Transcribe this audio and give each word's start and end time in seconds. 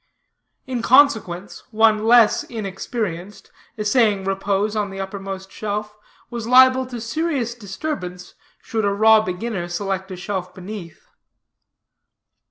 In 0.65 0.81
consequence, 0.81 1.61
one 1.69 2.05
less 2.05 2.41
inexperienced, 2.43 3.51
essaying 3.77 4.23
repose 4.23 4.75
on 4.75 4.89
the 4.89 4.99
uppermost 4.99 5.51
shelf, 5.51 5.95
was 6.31 6.47
liable 6.47 6.87
to 6.87 6.99
serious 6.99 7.53
disturbance, 7.53 8.33
should 8.63 8.83
a 8.83 8.89
raw 8.91 9.21
beginner 9.21 9.67
select 9.67 10.09
a 10.09 10.15
shelf 10.15 10.55
beneath. 10.55 11.05